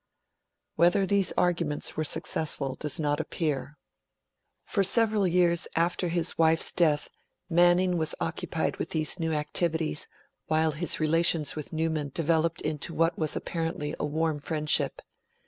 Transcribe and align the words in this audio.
Whether 0.77 1.05
these 1.05 1.31
arguments 1.33 1.95
were 1.95 2.03
successful 2.03 2.73
does 2.73 2.99
not 2.99 3.19
appear. 3.19 3.77
For 4.65 4.83
several 4.83 5.27
years 5.27 5.67
after 5.75 6.07
his 6.07 6.39
wife's 6.39 6.71
death, 6.71 7.11
Manning 7.51 7.97
was 7.99 8.15
occupied 8.19 8.77
with 8.77 8.89
these 8.89 9.19
new 9.19 9.31
activities, 9.31 10.07
while 10.47 10.71
his 10.71 10.99
relations 10.99 11.55
with 11.55 11.71
Newman 11.71 12.09
developed 12.15 12.61
into 12.61 12.95
what 12.95 13.15
was 13.19 13.35
apparently 13.35 13.93
a 13.99 14.05
warm 14.07 14.39
friendship. 14.39 15.03